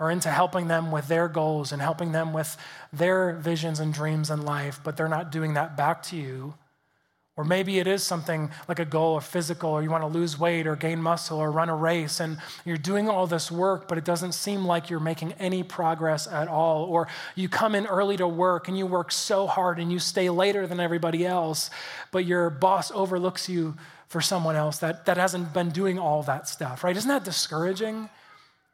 [0.00, 2.56] or into helping them with their goals and helping them with
[2.92, 6.54] their visions and dreams in life, but they're not doing that back to you.
[7.36, 10.38] Or maybe it is something like a goal or physical, or you want to lose
[10.38, 13.98] weight or gain muscle or run a race, and you're doing all this work, but
[13.98, 16.84] it doesn't seem like you're making any progress at all.
[16.84, 20.28] Or you come in early to work and you work so hard and you stay
[20.28, 21.70] later than everybody else,
[22.10, 23.74] but your boss overlooks you
[24.08, 26.96] for someone else that, that hasn't been doing all that stuff, right?
[26.96, 28.10] Isn't that discouraging?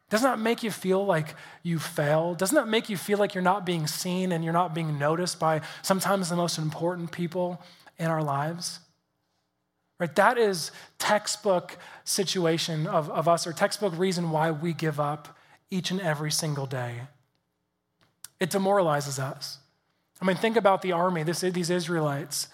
[0.08, 2.38] Doesn't that make you feel like you failed?
[2.38, 5.40] Doesn't that make you feel like you're not being seen and you're not being noticed
[5.40, 7.60] by sometimes the most important people
[7.98, 8.80] in our lives.
[9.98, 10.14] Right?
[10.14, 15.36] That is textbook situation of, of us, or textbook reason why we give up
[15.70, 17.02] each and every single day.
[18.38, 19.58] It demoralizes us.
[20.20, 22.48] I mean, think about the army, this, these Israelites.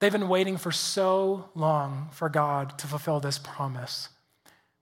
[0.00, 4.10] They've been waiting for so long for God to fulfill this promise.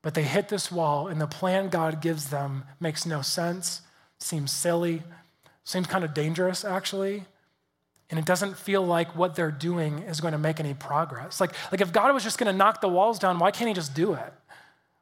[0.03, 3.83] But they hit this wall, and the plan God gives them makes no sense,
[4.19, 5.03] seems silly,
[5.65, 7.25] seems kind of dangerous, actually
[8.13, 11.41] and it doesn't feel like what they're doing is going to make any progress.
[11.41, 13.75] Like, like if God was just going to knock the walls down, why can't He
[13.75, 14.33] just do it?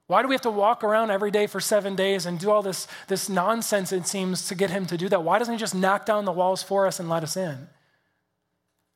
[0.06, 2.62] Why do we have to walk around every day for seven days and do all
[2.62, 5.24] this, this nonsense, it seems, to get Him to do that?
[5.24, 7.66] Why doesn't He just knock down the walls for us and let us in?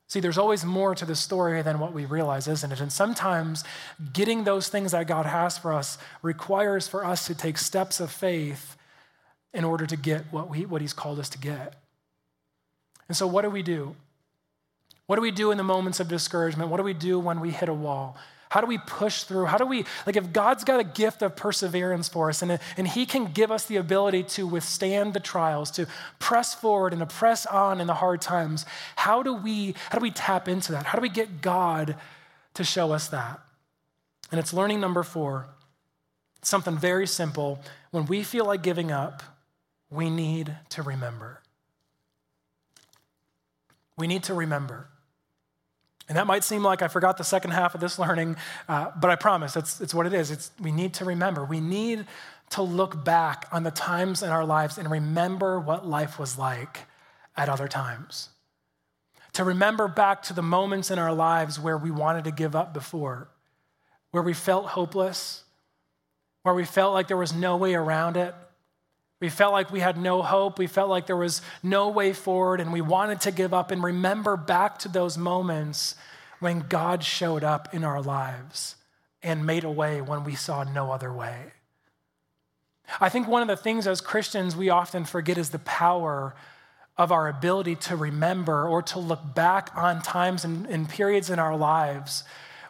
[0.07, 2.81] See, there's always more to the story than what we realize, isn't it?
[2.81, 3.64] And sometimes
[4.12, 8.11] getting those things that God has for us requires for us to take steps of
[8.11, 8.77] faith
[9.53, 11.75] in order to get what, we, what He's called us to get.
[13.09, 13.97] And so, what do we do?
[15.07, 16.71] What do we do in the moments of discouragement?
[16.71, 18.17] What do we do when we hit a wall?
[18.55, 19.47] How do we push through?
[19.47, 22.87] How do we, like, if God's got a gift of perseverance for us and, and
[22.87, 25.88] He can give us the ability to withstand the trials, to
[26.21, 28.64] press forward and to press on in the hard times,
[28.95, 30.87] how do we, how do we tap into that?
[30.87, 31.97] How do we get God
[32.55, 33.40] to show us that?
[34.31, 35.47] And it's learning number four
[36.43, 37.59] something very simple.
[37.90, 39.25] When we feel like giving up,
[39.90, 41.40] we need to remember.
[43.99, 44.87] We need to remember.
[46.09, 48.37] And that might seem like I forgot the second half of this learning,
[48.69, 50.31] uh, but I promise it's, it's what it is.
[50.31, 51.45] It's, we need to remember.
[51.45, 52.07] We need
[52.51, 56.81] to look back on the times in our lives and remember what life was like
[57.37, 58.29] at other times.
[59.35, 62.73] To remember back to the moments in our lives where we wanted to give up
[62.73, 63.29] before,
[64.12, 65.43] where we felt hopeless,
[66.43, 68.35] where we felt like there was no way around it,
[69.24, 70.58] we felt like we had no hope.
[70.58, 73.82] We felt like there was no way forward, and we wanted to give up and
[73.82, 75.94] remember back to those moments
[76.40, 78.76] when God showed up in our lives
[79.22, 81.54] and made a way when we saw no other way.
[83.00, 86.34] I think one of the things as Christians we often forget is the power
[86.98, 91.38] of our ability to remember or to look back on times and, and periods in
[91.38, 92.24] our lives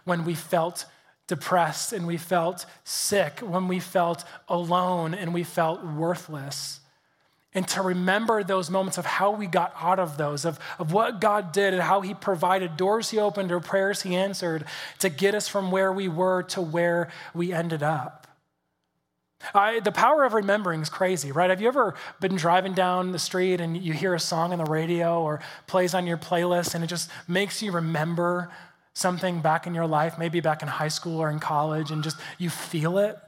[0.05, 0.85] when we felt
[1.27, 6.81] depressed and we felt sick, when we felt alone and we felt worthless.
[7.55, 11.21] And to remember those moments of how we got out of those, of, of what
[11.21, 14.65] God did and how He provided doors He opened or prayers He answered
[14.99, 18.27] to get us from where we were to where we ended up.
[19.55, 21.51] I, the power of remembering is crazy, right?
[21.51, 24.65] Have you ever been driving down the street and you hear a song on the
[24.65, 28.51] radio or plays on your playlist and it just makes you remember
[28.95, 32.17] something back in your life, maybe back in high school or in college, and just
[32.39, 33.19] you feel it,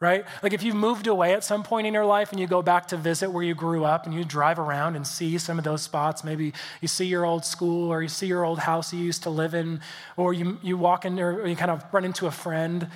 [0.00, 0.24] right?
[0.42, 2.88] Like if you've moved away at some point in your life and you go back
[2.88, 5.82] to visit where you grew up and you drive around and see some of those
[5.82, 9.22] spots, maybe you see your old school or you see your old house you used
[9.24, 9.80] to live in,
[10.16, 12.88] or you, you walk in there or you kind of run into a friend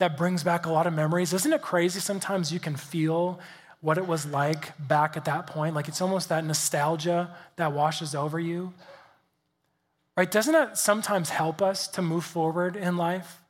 [0.00, 1.32] that brings back a lot of memories.
[1.32, 3.40] Isn't it crazy sometimes you can feel
[3.84, 5.74] what it was like back at that point.
[5.74, 8.72] Like it's almost that nostalgia that washes over you.
[10.16, 10.30] Right?
[10.30, 13.40] Doesn't that sometimes help us to move forward in life?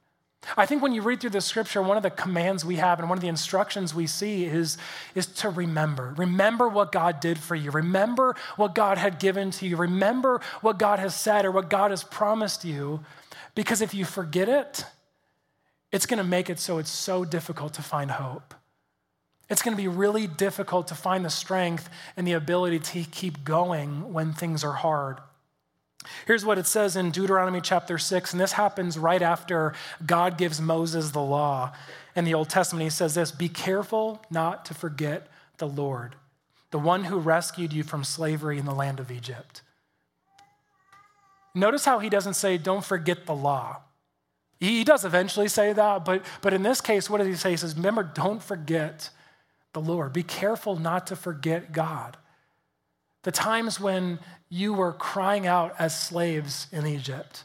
[0.57, 3.09] I think when you read through the scripture, one of the commands we have and
[3.09, 4.77] one of the instructions we see is,
[5.15, 6.15] is to remember.
[6.17, 7.71] Remember what God did for you.
[7.71, 9.77] Remember what God had given to you.
[9.77, 13.01] Remember what God has said or what God has promised you.
[13.55, 14.85] Because if you forget it,
[15.93, 18.55] it's going to make it so it's so difficult to find hope.
[19.49, 23.45] It's going to be really difficult to find the strength and the ability to keep
[23.45, 25.19] going when things are hard.
[26.27, 30.61] Here's what it says in Deuteronomy chapter 6, and this happens right after God gives
[30.61, 31.73] Moses the law.
[32.17, 36.17] In the Old Testament, he says this Be careful not to forget the Lord,
[36.71, 39.63] the one who rescued you from slavery in the land of Egypt.
[41.55, 43.83] Notice how he doesn't say, Don't forget the law.
[44.61, 47.51] He does eventually say that, but, but in this case, what does he say?
[47.51, 49.11] He says, Remember, don't forget
[49.73, 50.13] the Lord.
[50.13, 52.17] Be careful not to forget God.
[53.25, 57.45] The times when you were crying out as slaves in Egypt.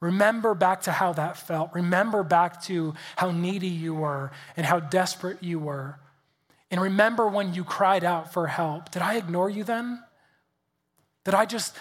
[0.00, 1.70] Remember back to how that felt.
[1.74, 5.98] Remember back to how needy you were and how desperate you were.
[6.70, 8.90] And remember when you cried out for help.
[8.90, 10.02] Did I ignore you then?
[11.24, 11.74] Did I just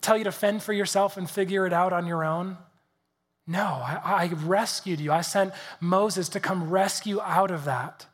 [0.00, 2.56] tell you to fend for yourself and figure it out on your own?
[3.46, 5.12] No, I, I rescued you.
[5.12, 8.06] I sent Moses to come rescue out of that.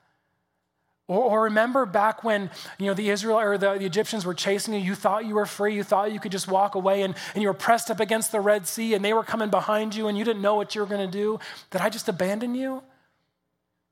[1.10, 4.74] Or, or, remember back when you know the Israel or the, the, Egyptians were chasing
[4.74, 7.42] you, you thought you were free, you thought you could just walk away, and, and
[7.42, 10.16] you were pressed up against the Red Sea, and they were coming behind you, and
[10.16, 11.40] you didn't know what you were going to do.
[11.72, 12.84] Did I just abandon you?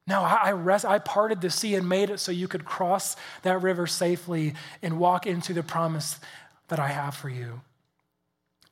[0.06, 3.16] No, I, I, rest, I parted the sea and made it so you could cross
[3.42, 6.20] that river safely and walk into the promise
[6.68, 7.62] that I have for you.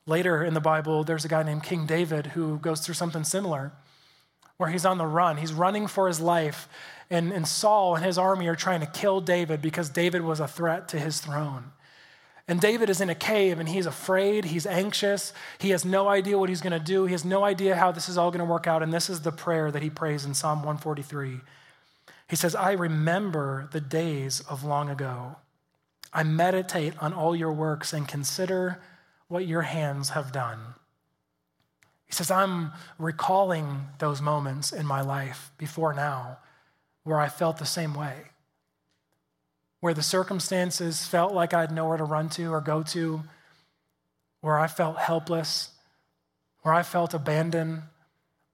[0.05, 3.73] Later in the Bible, there's a guy named King David who goes through something similar,
[4.55, 5.35] where he's on the run.
[5.35, 6.69] He's running for his life
[7.09, 10.47] and, and Saul and his army are trying to kill David because David was a
[10.47, 11.71] threat to his throne.
[12.49, 16.37] And David is in a cave and he's afraid, he's anxious, he has no idea
[16.37, 18.51] what he's going to do, he has no idea how this is all going to
[18.51, 18.81] work out.
[18.81, 21.39] And this is the prayer that he prays in Psalm 143.
[22.29, 25.37] He says, I remember the days of long ago.
[26.13, 28.81] I meditate on all your works and consider
[29.27, 30.59] what your hands have done.
[32.05, 36.37] He says, I'm recalling those moments in my life before now
[37.07, 38.15] where I felt the same way,
[39.79, 43.21] where the circumstances felt like I had nowhere to run to or go to,
[44.41, 45.69] where I felt helpless,
[46.63, 47.83] where I felt abandoned,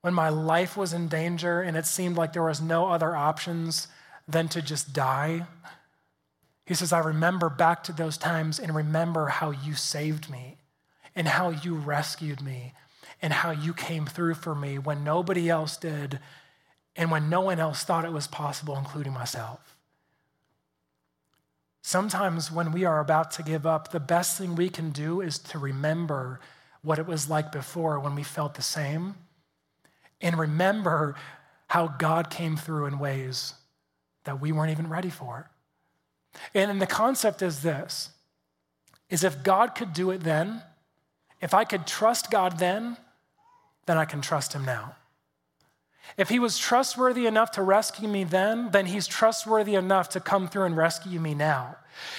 [0.02, 3.88] when my life was in danger and it seemed like there was no other options
[4.28, 5.48] than to just die.
[6.68, 10.58] He says, I remember back to those times and remember how you saved me
[11.16, 12.74] and how you rescued me
[13.20, 16.20] and how you came through for me when nobody else did
[16.96, 19.76] and when no one else thought it was possible, including myself.
[21.82, 25.38] Sometimes when we are about to give up, the best thing we can do is
[25.40, 26.40] to remember
[26.82, 29.16] what it was like before when we felt the same
[30.22, 31.16] and remember
[31.68, 33.56] how God came through in ways
[34.24, 35.50] that we weren't even ready for.
[36.54, 38.12] And the concept is this
[39.10, 40.64] is if God could do it then,
[41.42, 42.98] if I could trust God then,
[43.86, 44.96] then I can trust him now.
[46.18, 50.48] If he was trustworthy enough to rescue me then, then he's trustworthy enough to come
[50.48, 51.78] through and rescue me now.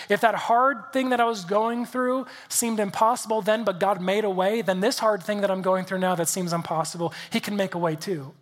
[0.09, 4.25] If that hard thing that I was going through seemed impossible then, but God made
[4.25, 7.41] a way, then this hard thing that I'm going through now that seems impossible, he
[7.41, 8.33] can make a way too.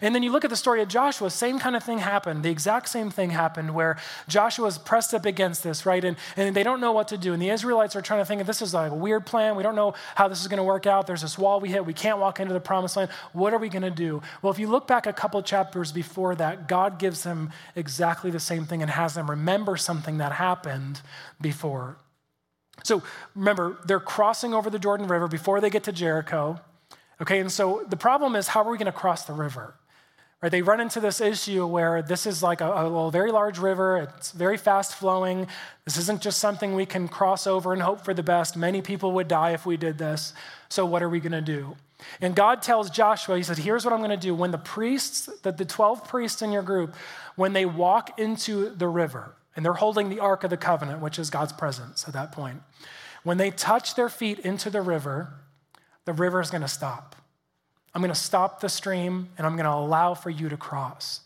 [0.00, 2.42] And then you look at the story of Joshua, same kind of thing happened.
[2.42, 6.04] The exact same thing happened where Joshua is pressed up against this, right?
[6.04, 7.32] And, and they don't know what to do.
[7.32, 9.56] And the Israelites are trying to think, this is like a weird plan.
[9.56, 11.06] We don't know how this is going to work out.
[11.06, 11.84] There's this wall we hit.
[11.84, 13.10] We can't walk into the promised land.
[13.32, 14.22] What are we going to do?
[14.40, 18.40] Well, if you look back a couple chapters before that, God gives them exactly the
[18.40, 21.00] same thing and has them remember something that happened
[21.40, 21.96] before.
[22.84, 23.02] So
[23.34, 26.60] remember, they're crossing over the Jordan River before they get to Jericho.
[27.20, 29.74] Okay, and so the problem is, how are we going to cross the river?
[30.42, 33.98] Right, they run into this issue where this is like a, a, very large river,
[33.98, 35.46] it's very fast flowing.
[35.84, 38.56] This isn't just something we can cross over and hope for the best.
[38.56, 40.34] Many people would die if we did this.
[40.68, 41.76] So, what are we going to do?
[42.20, 44.34] And God tells Joshua, He said, Here's what I'm going to do.
[44.34, 46.96] When the priests, the, the 12 priests in your group,
[47.36, 51.20] when they walk into the river, and they're holding the Ark of the Covenant, which
[51.20, 52.62] is God's presence at that point,
[53.22, 55.34] when they touch their feet into the river,
[56.04, 57.14] the river is going to stop.
[57.94, 61.20] I'm going to stop the stream and I'm going to allow for you to cross.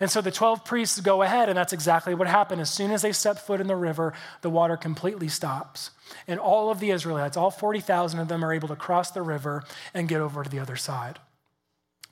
[0.00, 2.60] And so the 12 priests go ahead, and that's exactly what happened.
[2.60, 5.90] As soon as they step foot in the river, the water completely stops.
[6.26, 9.62] And all of the Israelites, all 40,000 of them, are able to cross the river
[9.94, 11.20] and get over to the other side.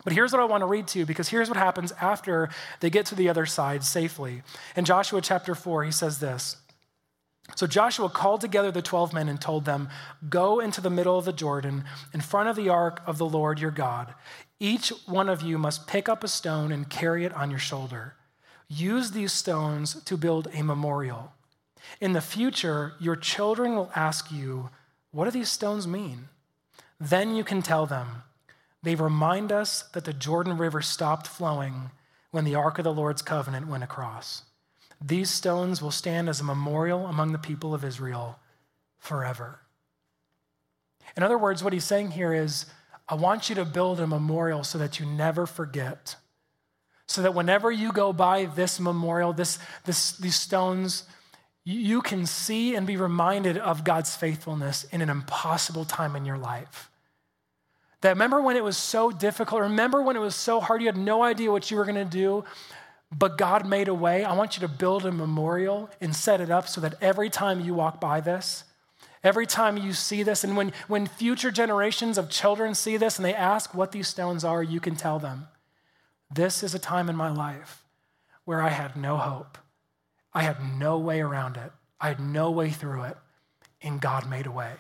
[0.05, 2.49] But here's what I want to read to you because here's what happens after
[2.79, 4.43] they get to the other side safely.
[4.77, 6.57] In Joshua chapter 4, he says this.
[7.57, 9.89] So Joshua called together the 12 men and told them,
[10.29, 13.59] Go into the middle of the Jordan in front of the ark of the Lord
[13.59, 14.15] your God.
[14.59, 18.15] Each one of you must pick up a stone and carry it on your shoulder.
[18.69, 21.33] Use these stones to build a memorial.
[22.01, 24.71] In the future, your children will ask you,
[25.11, 26.29] What do these stones mean?
[27.01, 28.23] Then you can tell them,
[28.83, 31.91] They remind us that the Jordan River stopped flowing
[32.31, 34.43] when the Ark of the Lord's covenant went across.
[35.05, 38.39] These stones will stand as a memorial among the people of Israel
[38.99, 39.61] forever.
[41.17, 42.67] In other words, what he's saying here is,
[43.09, 46.17] I want you to build a memorial so that you never forget.
[47.07, 51.05] So that whenever you go by this memorial, this, this, these stones,
[51.65, 56.39] you can see and be reminded of God's faithfulness in an impossible time in your
[56.39, 56.91] life.
[58.03, 60.97] That remember when it was so difficult, remember when it was so hard, you had
[60.97, 62.45] no idea what you were going to do,
[63.17, 64.25] but God made a way.
[64.25, 67.61] I want you to build a memorial and set it up so that every time
[67.61, 68.65] you walk by this,
[69.25, 73.25] every time you see this, and when, when future generations of children see this and
[73.25, 75.49] they ask what these stones are, you can tell them,
[76.33, 77.85] This is a time in my life
[78.45, 79.59] where I had no hope.
[80.33, 81.73] I had no way around it.
[82.01, 83.17] I had no way through it,
[83.83, 84.75] and God made a way.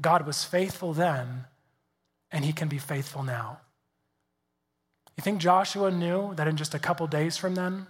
[0.00, 1.46] God was faithful then,
[2.32, 3.60] and He can be faithful now.
[5.20, 7.86] You think Joshua knew that in just a couple days from then,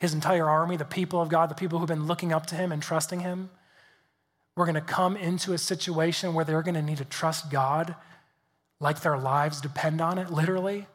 [0.00, 2.72] his entire army, the people of God, the people who've been looking up to him
[2.72, 3.48] and trusting him,
[4.56, 7.94] were going to come into a situation where they're going to need to trust God
[8.80, 10.88] like their lives depend on it, literally?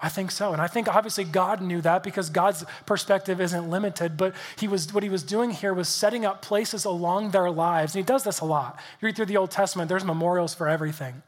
[0.00, 0.52] I think so.
[0.52, 4.92] And I think obviously God knew that because God's perspective isn't limited, but he was
[4.92, 7.94] what he was doing here was setting up places along their lives.
[7.94, 8.80] And he does this a lot.
[9.00, 11.22] You read through the Old Testament, there's memorials for everything.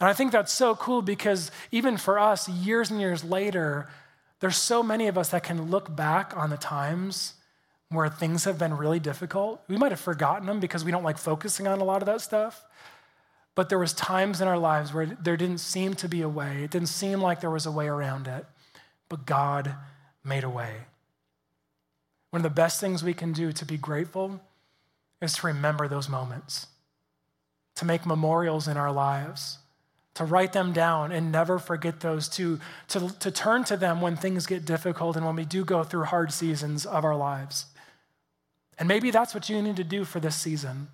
[0.00, 3.88] And I think that's so cool because even for us, years and years later,
[4.40, 7.34] there's so many of us that can look back on the times
[7.90, 9.62] where things have been really difficult.
[9.66, 12.20] We might have forgotten them because we don't like focusing on a lot of that
[12.20, 12.64] stuff.
[13.54, 16.62] But there was times in our lives where there didn't seem to be a way.
[16.62, 18.46] It didn't seem like there was a way around it.
[19.08, 19.74] But God
[20.22, 20.74] made a way.
[22.30, 24.40] One of the best things we can do to be grateful
[25.20, 26.68] is to remember those moments,
[27.74, 29.58] to make memorials in our lives
[30.18, 32.58] to write them down and never forget those, to,
[32.88, 36.02] to, to turn to them when things get difficult and when we do go through
[36.02, 37.66] hard seasons of our lives.
[38.80, 40.88] And maybe that's what you need to do for this season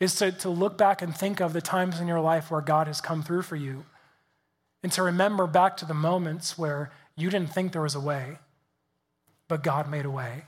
[0.00, 2.88] is to, to look back and think of the times in your life where God
[2.88, 3.86] has come through for you
[4.82, 8.36] and to remember back to the moments where you didn't think there was a way,
[9.48, 10.44] but God made a way.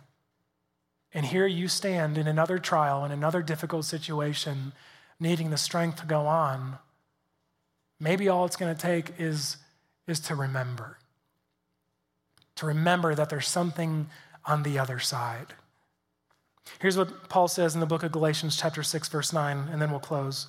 [1.14, 4.74] And here you stand in another trial, in another difficult situation,
[5.18, 6.76] needing the strength to go on
[8.00, 9.58] Maybe all it's going to take is,
[10.06, 10.96] is to remember.
[12.56, 14.08] To remember that there's something
[14.46, 15.54] on the other side.
[16.80, 19.90] Here's what Paul says in the book of Galatians, chapter 6, verse 9, and then
[19.90, 20.48] we'll close.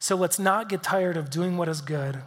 [0.00, 2.18] So let's not get tired of doing what is good.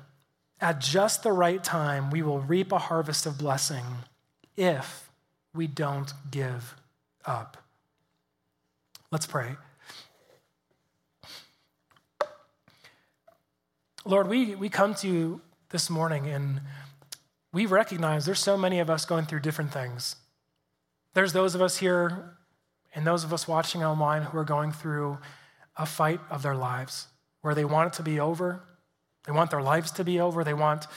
[0.60, 3.84] At just the right time, we will reap a harvest of blessing
[4.56, 5.10] if
[5.54, 6.76] we don't give
[7.26, 7.58] up.
[9.12, 9.56] Let's pray.
[14.04, 16.62] Lord, we, we come to you this morning and
[17.54, 20.16] we recognize there's so many of us going through different things.
[21.14, 22.38] There's those of us here
[22.96, 25.20] and those of us watching online who are going through
[25.78, 27.08] a fight of their lives
[27.42, 28.64] where they want it to be over.
[29.26, 30.44] They want their lives to be over.
[30.44, 30.88] They want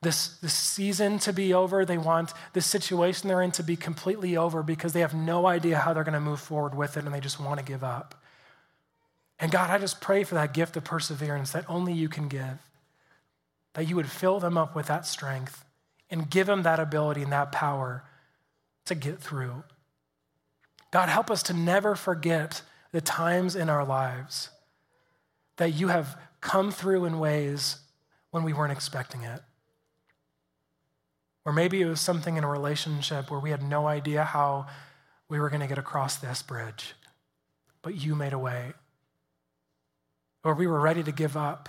[0.00, 1.84] this, this season to be over.
[1.84, 5.78] They want this situation they're in to be completely over because they have no idea
[5.78, 8.14] how they're going to move forward with it and they just want to give up.
[9.38, 12.58] And God, I just pray for that gift of perseverance that only you can give,
[13.74, 15.64] that you would fill them up with that strength
[16.08, 18.04] and give them that ability and that power
[18.86, 19.64] to get through.
[20.90, 22.62] God, help us to never forget
[22.92, 24.50] the times in our lives
[25.56, 27.78] that you have come through in ways
[28.30, 29.40] when we weren't expecting it.
[31.44, 34.66] Or maybe it was something in a relationship where we had no idea how
[35.28, 36.94] we were going to get across this bridge,
[37.82, 38.72] but you made a way.
[40.46, 41.68] Or we were ready to give up,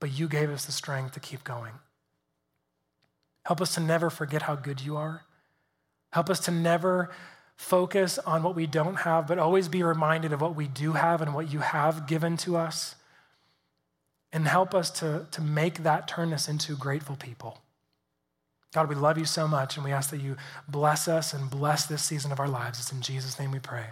[0.00, 1.74] but you gave us the strength to keep going.
[3.44, 5.26] Help us to never forget how good you are.
[6.14, 7.10] Help us to never
[7.56, 11.20] focus on what we don't have, but always be reminded of what we do have
[11.20, 12.94] and what you have given to us.
[14.32, 17.58] And help us to, to make that turn us into grateful people.
[18.72, 21.84] God, we love you so much, and we ask that you bless us and bless
[21.84, 22.78] this season of our lives.
[22.78, 23.88] It's in Jesus' name we pray.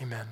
[0.00, 0.26] Amen.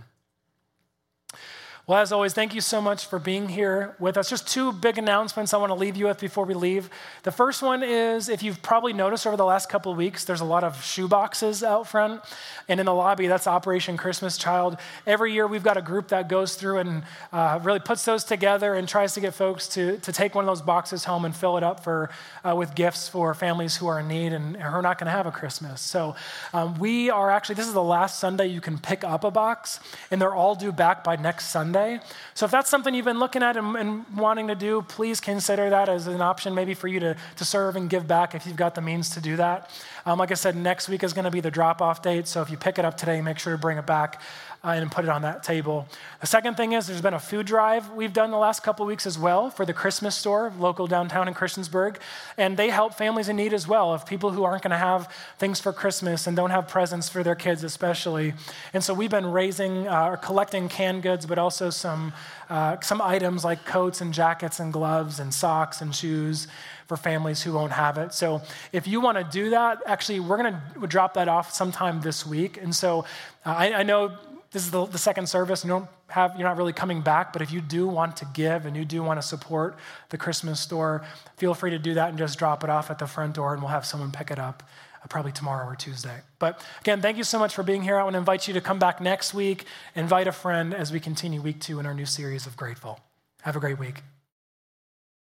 [1.86, 4.30] Well, as always, thank you so much for being here with us.
[4.30, 6.88] Just two big announcements I want to leave you with before we leave.
[7.24, 10.40] The first one is if you've probably noticed over the last couple of weeks, there's
[10.40, 12.22] a lot of shoe boxes out front.
[12.70, 14.78] And in the lobby, that's Operation Christmas Child.
[15.06, 17.02] Every year, we've got a group that goes through and
[17.34, 20.46] uh, really puts those together and tries to get folks to, to take one of
[20.46, 22.08] those boxes home and fill it up for,
[22.48, 25.12] uh, with gifts for families who are in need and who are not going to
[25.12, 25.82] have a Christmas.
[25.82, 26.16] So
[26.54, 29.80] um, we are actually, this is the last Sunday you can pick up a box,
[30.10, 31.73] and they're all due back by next Sunday.
[31.74, 32.00] Sunday.
[32.34, 35.70] So if that's something you've been looking at and, and, wanting to do, please consider
[35.70, 38.56] that as an option maybe for you to, to serve and give back if you've
[38.56, 39.70] got the means to do that.
[40.06, 42.28] Um, like I said, next week is going to be the drop off date.
[42.28, 44.20] So if you pick it up today, make sure to bring it back
[44.64, 45.86] uh, and put it on that table.
[46.20, 49.06] The second thing is there's been a food drive we've done the last couple weeks
[49.06, 51.96] as well for the Christmas store, local downtown in Christiansburg.
[52.38, 55.12] And they help families in need as well, of people who aren't going to have
[55.38, 58.34] things for Christmas and don't have presents for their kids, especially.
[58.72, 62.12] And so we've been raising uh, or collecting canned goods, but also some,
[62.48, 66.48] uh, some items like coats and jackets and gloves and socks and shoes
[66.86, 68.12] for families who won't have it.
[68.12, 68.42] So
[68.72, 72.26] if you want to do that, actually, we're going to drop that off sometime this
[72.26, 72.58] week.
[72.60, 73.04] And so
[73.46, 74.16] uh, I, I know
[74.54, 75.64] this is the, the, second service.
[75.64, 78.66] You don't have, you're not really coming back, but if you do want to give
[78.66, 79.76] and you do want to support
[80.10, 81.04] the Christmas store,
[81.36, 83.60] feel free to do that and just drop it off at the front door, and
[83.60, 84.62] we'll have someone pick it up
[85.02, 86.20] uh, probably tomorrow or Tuesday.
[86.38, 87.98] But again, thank you so much for being here.
[87.98, 89.64] I want to invite you to come back next week,
[89.96, 93.00] invite a friend as we continue week two in our new series of Grateful.
[93.42, 94.02] Have a great week.